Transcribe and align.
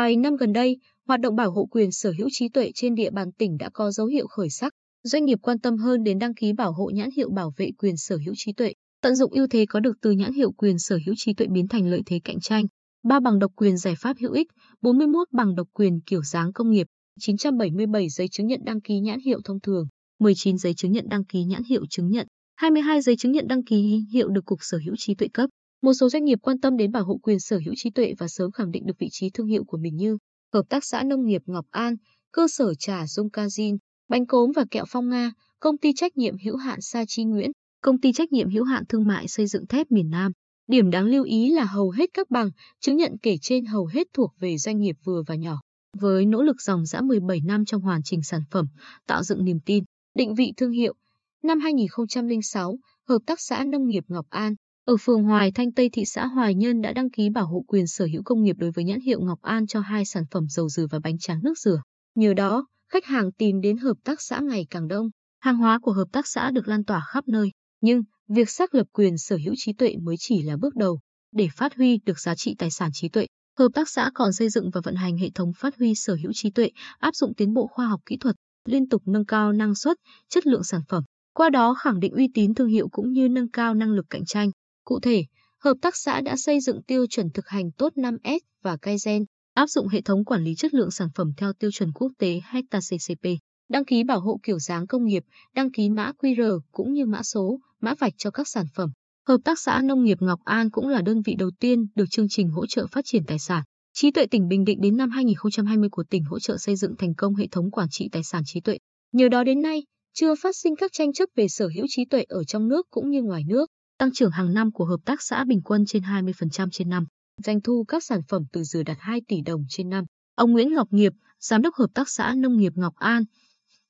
Vài 0.00 0.16
năm 0.16 0.36
gần 0.36 0.52
đây, 0.52 0.76
hoạt 1.06 1.20
động 1.20 1.36
bảo 1.36 1.50
hộ 1.50 1.66
quyền 1.70 1.92
sở 1.92 2.12
hữu 2.18 2.28
trí 2.32 2.48
tuệ 2.48 2.70
trên 2.74 2.94
địa 2.94 3.10
bàn 3.10 3.32
tỉnh 3.32 3.56
đã 3.58 3.70
có 3.72 3.90
dấu 3.90 4.06
hiệu 4.06 4.26
khởi 4.26 4.50
sắc. 4.50 4.72
Doanh 5.02 5.24
nghiệp 5.24 5.38
quan 5.42 5.58
tâm 5.58 5.76
hơn 5.76 6.02
đến 6.04 6.18
đăng 6.18 6.34
ký 6.34 6.52
bảo 6.52 6.72
hộ 6.72 6.90
nhãn 6.94 7.10
hiệu 7.16 7.30
bảo 7.30 7.52
vệ 7.56 7.70
quyền 7.78 7.96
sở 7.96 8.16
hữu 8.24 8.34
trí 8.36 8.52
tuệ, 8.52 8.72
tận 9.02 9.16
dụng 9.16 9.32
ưu 9.32 9.46
thế 9.46 9.66
có 9.66 9.80
được 9.80 9.96
từ 10.02 10.10
nhãn 10.10 10.32
hiệu 10.32 10.52
quyền 10.52 10.78
sở 10.78 10.98
hữu 11.06 11.14
trí 11.18 11.34
tuệ 11.34 11.46
biến 11.46 11.68
thành 11.68 11.86
lợi 11.86 12.02
thế 12.06 12.20
cạnh 12.24 12.40
tranh. 12.40 12.64
3 13.02 13.20
bằng 13.20 13.38
độc 13.38 13.52
quyền 13.56 13.76
giải 13.76 13.94
pháp 13.98 14.16
hữu 14.20 14.32
ích, 14.32 14.46
41 14.80 15.28
bằng 15.32 15.54
độc 15.54 15.68
quyền 15.72 16.00
kiểu 16.06 16.22
dáng 16.22 16.52
công 16.52 16.70
nghiệp, 16.70 16.86
977 17.20 18.08
giấy 18.08 18.28
chứng 18.28 18.46
nhận 18.46 18.60
đăng 18.64 18.80
ký 18.80 19.00
nhãn 19.00 19.20
hiệu 19.20 19.40
thông 19.44 19.60
thường, 19.60 19.86
19 20.18 20.58
giấy 20.58 20.74
chứng 20.74 20.92
nhận 20.92 21.08
đăng 21.08 21.24
ký 21.24 21.44
nhãn 21.44 21.62
hiệu 21.62 21.86
chứng 21.90 22.08
nhận, 22.08 22.26
22 22.56 23.02
giấy 23.02 23.16
chứng 23.16 23.32
nhận 23.32 23.48
đăng 23.48 23.64
ký 23.64 24.04
hiệu 24.12 24.28
được 24.28 24.44
Cục 24.44 24.58
Sở 24.62 24.78
hữu 24.84 24.94
trí 24.98 25.14
tuệ 25.14 25.28
cấp. 25.28 25.50
Một 25.82 25.92
số 25.92 26.08
doanh 26.08 26.24
nghiệp 26.24 26.38
quan 26.42 26.60
tâm 26.60 26.76
đến 26.76 26.92
bảo 26.92 27.04
hộ 27.04 27.18
quyền 27.22 27.40
sở 27.40 27.60
hữu 27.64 27.74
trí 27.76 27.90
tuệ 27.90 28.14
và 28.18 28.28
sớm 28.28 28.50
khẳng 28.50 28.70
định 28.70 28.86
được 28.86 28.98
vị 28.98 29.08
trí 29.10 29.30
thương 29.30 29.46
hiệu 29.46 29.64
của 29.64 29.78
mình 29.78 29.96
như 29.96 30.18
Hợp 30.52 30.68
tác 30.68 30.84
xã 30.84 31.02
Nông 31.02 31.24
nghiệp 31.26 31.42
Ngọc 31.46 31.66
An, 31.70 31.96
cơ 32.32 32.48
sở 32.48 32.74
trà 32.74 33.06
Dung 33.06 33.28
Cazin, 33.28 33.78
bánh 34.08 34.26
cốm 34.26 34.52
và 34.56 34.64
kẹo 34.70 34.84
Phong 34.88 35.08
Nga, 35.08 35.32
công 35.60 35.78
ty 35.78 35.92
trách 35.96 36.16
nhiệm 36.16 36.34
hữu 36.44 36.56
hạn 36.56 36.80
Sa 36.80 37.04
Chi 37.08 37.24
Nguyễn, 37.24 37.50
công 37.82 38.00
ty 38.00 38.12
trách 38.12 38.32
nhiệm 38.32 38.50
hữu 38.50 38.64
hạn 38.64 38.84
thương 38.88 39.06
mại 39.06 39.28
xây 39.28 39.46
dựng 39.46 39.66
thép 39.66 39.90
miền 39.90 40.10
Nam. 40.10 40.32
Điểm 40.66 40.90
đáng 40.90 41.04
lưu 41.04 41.24
ý 41.24 41.50
là 41.50 41.64
hầu 41.64 41.90
hết 41.90 42.10
các 42.14 42.30
bằng, 42.30 42.50
chứng 42.80 42.96
nhận 42.96 43.16
kể 43.22 43.36
trên 43.42 43.64
hầu 43.64 43.86
hết 43.86 44.06
thuộc 44.12 44.32
về 44.40 44.58
doanh 44.58 44.78
nghiệp 44.80 44.96
vừa 45.04 45.22
và 45.26 45.34
nhỏ. 45.34 45.60
Với 45.98 46.26
nỗ 46.26 46.42
lực 46.42 46.62
dòng 46.62 46.86
dã 46.86 47.00
17 47.00 47.40
năm 47.40 47.64
trong 47.64 47.82
hoàn 47.82 48.02
chỉnh 48.04 48.22
sản 48.22 48.42
phẩm, 48.50 48.66
tạo 49.06 49.22
dựng 49.22 49.44
niềm 49.44 49.60
tin, 49.66 49.84
định 50.14 50.34
vị 50.34 50.52
thương 50.56 50.72
hiệu, 50.72 50.94
năm 51.42 51.60
2006, 51.60 52.78
Hợp 53.08 53.18
tác 53.26 53.40
xã 53.40 53.64
Nông 53.64 53.88
nghiệp 53.88 54.04
Ngọc 54.08 54.26
An, 54.30 54.54
ở 54.84 54.96
phường 55.00 55.24
Hoài 55.24 55.52
Thanh 55.52 55.72
Tây 55.72 55.90
thị 55.92 56.04
xã 56.04 56.26
Hoài 56.26 56.54
Nhân 56.54 56.80
đã 56.80 56.92
đăng 56.92 57.10
ký 57.10 57.30
bảo 57.30 57.46
hộ 57.46 57.64
quyền 57.66 57.86
sở 57.86 58.06
hữu 58.12 58.22
công 58.22 58.42
nghiệp 58.42 58.56
đối 58.58 58.70
với 58.70 58.84
nhãn 58.84 59.00
hiệu 59.00 59.20
Ngọc 59.20 59.42
An 59.42 59.66
cho 59.66 59.80
hai 59.80 60.04
sản 60.04 60.24
phẩm 60.30 60.46
dầu 60.48 60.68
dừa 60.68 60.86
và 60.90 60.98
bánh 60.98 61.18
tráng 61.18 61.40
nước 61.42 61.58
dừa. 61.58 61.82
Nhờ 62.14 62.34
đó, 62.34 62.66
khách 62.92 63.04
hàng 63.04 63.32
tìm 63.32 63.60
đến 63.60 63.76
hợp 63.76 63.96
tác 64.04 64.20
xã 64.20 64.40
ngày 64.40 64.66
càng 64.70 64.88
đông, 64.88 65.10
hàng 65.40 65.56
hóa 65.56 65.78
của 65.82 65.92
hợp 65.92 66.08
tác 66.12 66.26
xã 66.26 66.50
được 66.50 66.68
lan 66.68 66.84
tỏa 66.84 67.02
khắp 67.12 67.28
nơi. 67.28 67.50
Nhưng, 67.80 68.02
việc 68.28 68.50
xác 68.50 68.74
lập 68.74 68.86
quyền 68.92 69.18
sở 69.18 69.38
hữu 69.44 69.54
trí 69.56 69.72
tuệ 69.72 69.96
mới 70.02 70.16
chỉ 70.18 70.42
là 70.42 70.56
bước 70.56 70.76
đầu. 70.76 71.00
Để 71.32 71.48
phát 71.56 71.76
huy 71.76 71.98
được 72.06 72.20
giá 72.20 72.34
trị 72.34 72.54
tài 72.58 72.70
sản 72.70 72.90
trí 72.92 73.08
tuệ, 73.08 73.26
hợp 73.58 73.68
tác 73.74 73.88
xã 73.88 74.10
còn 74.14 74.32
xây 74.32 74.48
dựng 74.48 74.70
và 74.70 74.80
vận 74.84 74.94
hành 74.94 75.16
hệ 75.16 75.30
thống 75.34 75.52
phát 75.58 75.78
huy 75.78 75.94
sở 75.94 76.16
hữu 76.22 76.32
trí 76.34 76.50
tuệ, 76.50 76.70
áp 76.98 77.14
dụng 77.14 77.34
tiến 77.34 77.54
bộ 77.54 77.66
khoa 77.66 77.86
học 77.86 78.00
kỹ 78.06 78.16
thuật, 78.16 78.36
liên 78.68 78.88
tục 78.88 79.02
nâng 79.06 79.24
cao 79.24 79.52
năng 79.52 79.74
suất, 79.74 79.96
chất 80.28 80.46
lượng 80.46 80.64
sản 80.64 80.80
phẩm, 80.88 81.02
qua 81.34 81.50
đó 81.50 81.74
khẳng 81.74 82.00
định 82.00 82.12
uy 82.12 82.28
tín 82.34 82.54
thương 82.54 82.68
hiệu 82.68 82.88
cũng 82.88 83.12
như 83.12 83.28
nâng 83.28 83.50
cao 83.50 83.74
năng 83.74 83.90
lực 83.90 84.06
cạnh 84.10 84.24
tranh. 84.24 84.50
Cụ 84.90 85.00
thể, 85.00 85.24
hợp 85.58 85.74
tác 85.82 85.96
xã 85.96 86.20
đã 86.20 86.36
xây 86.36 86.60
dựng 86.60 86.82
tiêu 86.82 87.06
chuẩn 87.06 87.30
thực 87.30 87.48
hành 87.48 87.70
tốt 87.72 87.92
5S 87.96 88.38
và 88.62 88.76
Kaizen, 88.76 89.24
áp 89.54 89.66
dụng 89.66 89.88
hệ 89.88 90.00
thống 90.00 90.24
quản 90.24 90.44
lý 90.44 90.54
chất 90.54 90.74
lượng 90.74 90.90
sản 90.90 91.08
phẩm 91.14 91.32
theo 91.36 91.52
tiêu 91.52 91.70
chuẩn 91.70 91.92
quốc 91.92 92.12
tế 92.18 92.40
HACCP, 92.44 93.26
đăng 93.68 93.84
ký 93.84 94.04
bảo 94.04 94.20
hộ 94.20 94.40
kiểu 94.42 94.58
dáng 94.58 94.86
công 94.86 95.04
nghiệp, 95.04 95.22
đăng 95.54 95.70
ký 95.72 95.90
mã 95.90 96.12
QR 96.18 96.60
cũng 96.72 96.92
như 96.92 97.06
mã 97.06 97.22
số, 97.22 97.58
mã 97.80 97.94
vạch 97.94 98.12
cho 98.16 98.30
các 98.30 98.48
sản 98.48 98.66
phẩm. 98.74 98.90
Hợp 99.28 99.36
tác 99.44 99.58
xã 99.58 99.80
Nông 99.82 100.04
nghiệp 100.04 100.18
Ngọc 100.20 100.40
An 100.44 100.70
cũng 100.70 100.88
là 100.88 101.02
đơn 101.02 101.22
vị 101.22 101.34
đầu 101.38 101.50
tiên 101.60 101.86
được 101.94 102.10
chương 102.10 102.28
trình 102.28 102.48
hỗ 102.48 102.66
trợ 102.66 102.86
phát 102.86 103.04
triển 103.04 103.24
tài 103.26 103.38
sản. 103.38 103.62
Trí 103.92 104.10
tuệ 104.10 104.26
tỉnh 104.26 104.48
Bình 104.48 104.64
Định 104.64 104.80
đến 104.80 104.96
năm 104.96 105.10
2020 105.10 105.88
của 105.92 106.04
tỉnh 106.10 106.24
hỗ 106.24 106.38
trợ 106.38 106.56
xây 106.58 106.76
dựng 106.76 106.96
thành 106.98 107.14
công 107.14 107.34
hệ 107.34 107.46
thống 107.50 107.70
quản 107.70 107.88
trị 107.90 108.08
tài 108.12 108.22
sản 108.24 108.42
trí 108.46 108.60
tuệ. 108.60 108.78
Nhờ 109.12 109.28
đó 109.28 109.44
đến 109.44 109.62
nay, 109.62 109.82
chưa 110.12 110.34
phát 110.34 110.56
sinh 110.56 110.76
các 110.76 110.92
tranh 110.92 111.12
chấp 111.12 111.28
về 111.36 111.48
sở 111.48 111.68
hữu 111.76 111.86
trí 111.88 112.04
tuệ 112.04 112.24
ở 112.28 112.44
trong 112.44 112.68
nước 112.68 112.86
cũng 112.90 113.10
như 113.10 113.22
ngoài 113.22 113.42
nước. 113.48 113.70
Tăng 114.00 114.12
trưởng 114.12 114.30
hàng 114.30 114.54
năm 114.54 114.72
của 114.72 114.84
hợp 114.84 115.00
tác 115.04 115.22
xã 115.22 115.44
bình 115.44 115.60
quân 115.64 115.84
trên 115.86 116.02
20% 116.02 116.68
trên 116.72 116.88
năm. 116.88 117.06
Doanh 117.44 117.60
thu 117.60 117.84
các 117.88 118.04
sản 118.04 118.20
phẩm 118.28 118.42
từ 118.52 118.62
dừa 118.62 118.82
đạt 118.82 118.96
2 119.00 119.20
tỷ 119.28 119.40
đồng 119.40 119.64
trên 119.68 119.88
năm. 119.88 120.04
Ông 120.34 120.52
Nguyễn 120.52 120.74
Ngọc 120.74 120.88
Nghiệp, 120.90 121.12
Giám 121.40 121.62
đốc 121.62 121.74
Hợp 121.74 121.86
tác 121.94 122.08
xã 122.08 122.34
Nông 122.36 122.56
nghiệp 122.56 122.72
Ngọc 122.76 122.94
An, 122.96 123.24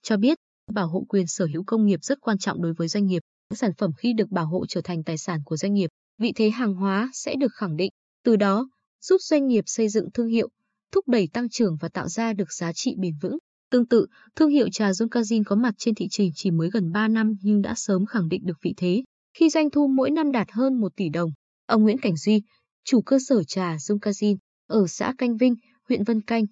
cho 0.03 0.17
biết 0.17 0.39
bảo 0.73 0.89
hộ 0.89 1.05
quyền 1.09 1.27
sở 1.27 1.47
hữu 1.53 1.65
công 1.67 1.87
nghiệp 1.87 1.99
rất 2.03 2.19
quan 2.21 2.39
trọng 2.39 2.63
đối 2.63 2.73
với 2.73 2.89
doanh 2.89 3.07
nghiệp. 3.07 3.23
Sản 3.55 3.71
phẩm 3.79 3.91
khi 3.99 4.13
được 4.13 4.29
bảo 4.31 4.47
hộ 4.47 4.67
trở 4.67 4.81
thành 4.81 5.05
tài 5.05 5.19
sản 5.19 5.41
của 5.45 5.57
doanh 5.57 5.75
nghiệp, 5.75 5.91
vị 6.19 6.33
thế 6.37 6.51
hàng 6.51 6.75
hóa 6.75 7.11
sẽ 7.13 7.35
được 7.41 7.53
khẳng 7.55 7.77
định, 7.77 7.91
từ 8.25 8.37
đó 8.37 8.69
giúp 9.01 9.19
doanh 9.21 9.47
nghiệp 9.47 9.65
xây 9.67 9.89
dựng 9.89 10.11
thương 10.15 10.29
hiệu, 10.29 10.49
thúc 10.93 11.09
đẩy 11.09 11.29
tăng 11.33 11.49
trưởng 11.49 11.77
và 11.81 11.89
tạo 11.89 12.09
ra 12.09 12.33
được 12.33 12.53
giá 12.53 12.73
trị 12.73 12.95
bền 12.99 13.15
vững. 13.23 13.39
Tương 13.71 13.87
tự, 13.87 14.07
thương 14.37 14.51
hiệu 14.51 14.69
trà 14.73 14.91
Zoncazin 14.91 15.43
có 15.47 15.57
mặt 15.57 15.75
trên 15.79 15.95
thị 15.95 16.09
trường 16.11 16.31
chỉ 16.35 16.51
mới 16.51 16.71
gần 16.71 16.93
3 16.93 17.09
năm 17.09 17.35
nhưng 17.43 17.63
đã 17.63 17.75
sớm 17.77 18.07
khẳng 18.07 18.29
định 18.29 18.47
được 18.47 18.57
vị 18.63 18.75
thế, 18.77 19.03
khi 19.35 19.51
doanh 19.51 19.71
thu 19.71 19.87
mỗi 19.87 20.11
năm 20.11 20.33
đạt 20.33 20.51
hơn 20.51 20.81
1 20.81 20.93
tỷ 20.97 21.09
đồng. 21.09 21.31
Ông 21.67 21.83
Nguyễn 21.83 21.99
Cảnh 21.99 22.17
Duy, 22.17 22.43
chủ 22.85 23.01
cơ 23.01 23.19
sở 23.29 23.43
trà 23.45 23.79
dung 23.79 23.99
Zoncazin 23.99 24.37
ở 24.67 24.87
xã 24.87 25.15
Canh 25.19 25.37
Vinh, 25.37 25.55
huyện 25.89 26.05
Vân 26.05 26.21
Canh, 26.21 26.45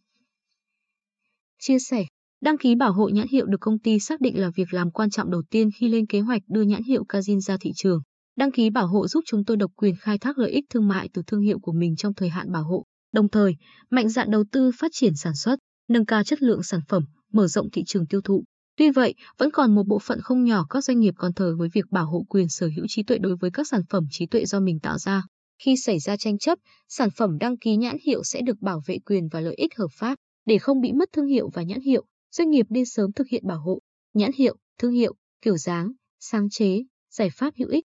chia 1.60 1.78
sẻ, 1.78 2.04
đăng 2.40 2.58
ký 2.58 2.74
bảo 2.74 2.92
hộ 2.92 3.08
nhãn 3.08 3.26
hiệu 3.28 3.46
được 3.46 3.60
công 3.60 3.78
ty 3.78 3.98
xác 3.98 4.20
định 4.20 4.40
là 4.40 4.50
việc 4.56 4.74
làm 4.74 4.90
quan 4.90 5.10
trọng 5.10 5.30
đầu 5.30 5.42
tiên 5.50 5.70
khi 5.78 5.88
lên 5.88 6.06
kế 6.06 6.20
hoạch 6.20 6.42
đưa 6.48 6.62
nhãn 6.62 6.82
hiệu 6.82 7.04
Cazin 7.08 7.40
ra 7.40 7.56
thị 7.60 7.72
trường. 7.76 8.00
Đăng 8.36 8.52
ký 8.52 8.70
bảo 8.70 8.86
hộ 8.86 9.08
giúp 9.08 9.24
chúng 9.26 9.44
tôi 9.44 9.56
độc 9.56 9.70
quyền 9.76 9.94
khai 9.96 10.18
thác 10.18 10.38
lợi 10.38 10.50
ích 10.50 10.64
thương 10.70 10.88
mại 10.88 11.08
từ 11.12 11.22
thương 11.26 11.40
hiệu 11.40 11.58
của 11.58 11.72
mình 11.72 11.96
trong 11.96 12.14
thời 12.14 12.28
hạn 12.28 12.52
bảo 12.52 12.64
hộ, 12.64 12.84
đồng 13.12 13.28
thời 13.28 13.56
mạnh 13.90 14.08
dạn 14.08 14.30
đầu 14.30 14.44
tư 14.52 14.70
phát 14.78 14.90
triển 14.94 15.12
sản 15.16 15.34
xuất, 15.34 15.58
nâng 15.88 16.06
cao 16.06 16.24
chất 16.24 16.42
lượng 16.42 16.62
sản 16.62 16.80
phẩm, 16.88 17.04
mở 17.32 17.46
rộng 17.46 17.70
thị 17.70 17.82
trường 17.86 18.06
tiêu 18.06 18.20
thụ. 18.20 18.44
Tuy 18.78 18.90
vậy, 18.90 19.14
vẫn 19.38 19.50
còn 19.50 19.74
một 19.74 19.86
bộ 19.86 19.98
phận 19.98 20.20
không 20.20 20.44
nhỏ 20.44 20.66
các 20.70 20.84
doanh 20.84 21.00
nghiệp 21.00 21.14
còn 21.16 21.32
thờ 21.32 21.56
với 21.58 21.68
việc 21.72 21.84
bảo 21.90 22.06
hộ 22.06 22.24
quyền 22.28 22.48
sở 22.48 22.68
hữu 22.76 22.86
trí 22.88 23.02
tuệ 23.02 23.18
đối 23.18 23.36
với 23.36 23.50
các 23.50 23.68
sản 23.68 23.82
phẩm 23.90 24.04
trí 24.10 24.26
tuệ 24.26 24.44
do 24.44 24.60
mình 24.60 24.80
tạo 24.80 24.98
ra. 24.98 25.22
Khi 25.62 25.76
xảy 25.76 25.98
ra 25.98 26.16
tranh 26.16 26.38
chấp, 26.38 26.58
sản 26.88 27.08
phẩm 27.10 27.38
đăng 27.38 27.56
ký 27.56 27.76
nhãn 27.76 27.96
hiệu 28.06 28.24
sẽ 28.24 28.40
được 28.40 28.60
bảo 28.60 28.82
vệ 28.86 28.98
quyền 29.06 29.28
và 29.28 29.40
lợi 29.40 29.54
ích 29.54 29.76
hợp 29.76 29.88
pháp. 29.92 30.18
Để 30.46 30.58
không 30.58 30.80
bị 30.80 30.92
mất 30.92 31.08
thương 31.12 31.26
hiệu 31.26 31.50
và 31.54 31.62
nhãn 31.62 31.80
hiệu, 31.80 32.04
doanh 32.32 32.50
nghiệp 32.50 32.66
nên 32.68 32.84
sớm 32.84 33.12
thực 33.12 33.28
hiện 33.28 33.46
bảo 33.46 33.60
hộ 33.60 33.78
nhãn 34.14 34.30
hiệu, 34.32 34.56
thương 34.78 34.92
hiệu, 34.92 35.14
kiểu 35.42 35.56
dáng, 35.56 35.92
sáng 36.20 36.48
chế, 36.50 36.82
giải 37.10 37.30
pháp 37.30 37.54
hữu 37.58 37.68
ích 37.68 37.84